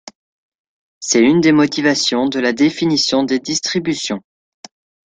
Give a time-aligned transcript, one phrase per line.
[0.99, 4.23] C'est une des motivations de la définition des distributions.